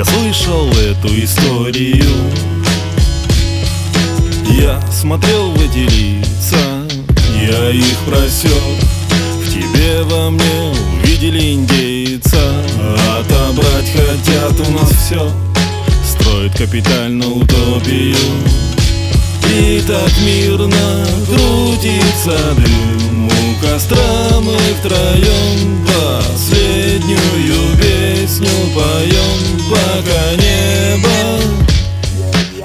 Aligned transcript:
Я 0.00 0.04
слышал 0.04 0.70
эту 0.70 1.08
историю. 1.22 2.06
Я 4.48 4.80
смотрел 4.90 5.50
в 5.50 5.56
эти 5.60 5.90
лица. 5.90 6.86
Я 7.38 7.70
их 7.70 7.98
просек 8.06 8.52
В 9.42 9.52
тебе 9.52 10.02
во 10.04 10.30
мне 10.30 10.72
увидели 10.94 11.54
индейца. 11.54 12.38
Отобрать 13.18 13.92
хотят 13.92 14.68
у 14.68 14.70
нас 14.72 14.90
все 14.90 15.30
Строят 16.04 16.56
капитально 16.56 17.26
утопию. 17.26 18.16
И 19.58 19.82
так 19.86 20.12
мирно 20.24 21.06
крутится 21.26 22.09
дым 22.26 23.28
У 23.28 23.64
костра 23.64 24.40
мы 24.40 24.56
втроем 24.78 25.86
Последнюю 25.86 27.76
песню 27.78 28.48
поем 28.74 29.40
Пока 29.70 30.36
небо 30.36 31.40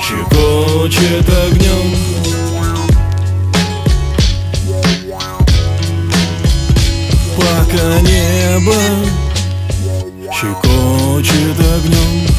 щекочет 0.00 1.28
огнем 1.28 1.94
Пока 7.36 8.00
небо 8.00 8.80
щекочет 10.32 11.60
огнем 11.60 12.33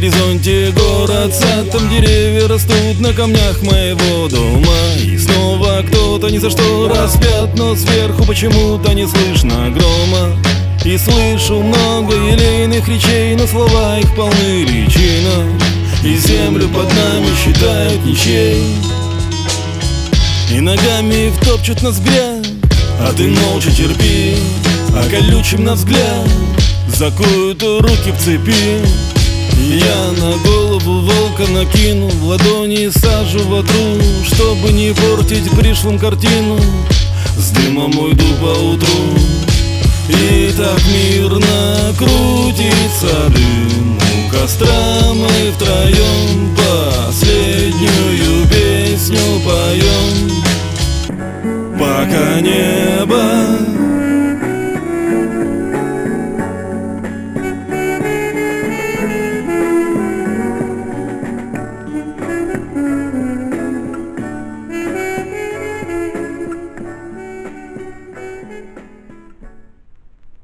горизонте 0.00 0.70
город, 0.70 1.34
сад, 1.34 1.70
там 1.70 1.88
деревья 1.90 2.48
растут 2.48 3.00
на 3.00 3.12
камнях 3.12 3.60
моего 3.62 4.28
дома. 4.28 4.76
И 4.98 5.18
снова 5.18 5.82
кто-то 5.86 6.28
ни 6.30 6.38
за 6.38 6.48
что 6.48 6.88
распят, 6.88 7.54
но 7.56 7.74
сверху 7.76 8.24
почему-то 8.24 8.94
не 8.94 9.06
слышно 9.06 9.70
грома 9.70 10.36
И 10.84 10.96
слышу 10.96 11.62
много 11.62 12.14
елейных 12.14 12.88
речей, 12.88 13.36
но 13.36 13.46
слова 13.46 13.98
их 13.98 14.14
полны 14.14 14.64
личина. 14.64 15.46
И 16.02 16.16
землю 16.16 16.68
под 16.68 16.88
нами 16.88 17.28
считают 17.36 18.04
ничей. 18.04 18.62
И 20.50 20.60
ногами 20.60 21.30
втопчут 21.36 21.82
нас 21.82 22.00
грязь, 22.00 22.46
а 23.00 23.12
ты 23.16 23.28
молча 23.28 23.70
терпи. 23.70 24.36
А 24.94 25.08
колючим 25.08 25.64
на 25.64 25.74
взгляд 25.74 26.28
закуют 26.88 27.62
руки 27.62 28.10
в 28.10 28.18
цепи 28.18 28.80
я 29.68 30.12
на 30.18 30.36
голову 30.38 31.00
волка 31.00 31.46
накину 31.52 32.08
В 32.08 32.24
ладони 32.24 32.88
сажу 32.90 33.46
ватру 33.46 34.00
Чтобы 34.24 34.72
не 34.72 34.92
портить 34.92 35.50
пришлым 35.50 35.98
картину. 35.98 36.58
С 37.36 37.50
дымом 37.50 37.96
уйду 37.98 38.24
по 38.40 38.58
утру 38.58 38.99
крутится 41.96 43.28
дым 43.28 43.98
У 43.98 44.30
костра. 44.30 44.68
Мы 45.14 45.52
втроем 45.54 46.56
Последнюю 46.56 48.46
песню 48.48 49.18
поем 49.44 50.30
Пока 51.78 52.40
небо 52.40 53.49